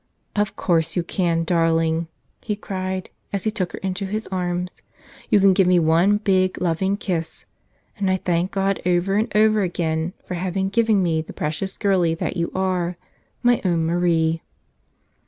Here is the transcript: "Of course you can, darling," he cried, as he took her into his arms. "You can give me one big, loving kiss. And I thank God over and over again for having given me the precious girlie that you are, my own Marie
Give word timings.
"Of 0.35 0.55
course 0.55 0.95
you 0.95 1.03
can, 1.03 1.43
darling," 1.43 2.07
he 2.41 2.55
cried, 2.55 3.11
as 3.31 3.43
he 3.43 3.51
took 3.51 3.73
her 3.73 3.79
into 3.83 4.07
his 4.07 4.25
arms. 4.29 4.71
"You 5.29 5.39
can 5.39 5.53
give 5.53 5.67
me 5.67 5.77
one 5.77 6.17
big, 6.17 6.59
loving 6.59 6.97
kiss. 6.97 7.45
And 7.99 8.09
I 8.09 8.17
thank 8.17 8.49
God 8.49 8.81
over 8.83 9.13
and 9.13 9.31
over 9.35 9.61
again 9.61 10.13
for 10.25 10.33
having 10.33 10.69
given 10.69 11.03
me 11.03 11.21
the 11.21 11.33
precious 11.33 11.77
girlie 11.77 12.15
that 12.15 12.35
you 12.35 12.51
are, 12.55 12.97
my 13.43 13.61
own 13.63 13.85
Marie 13.85 14.41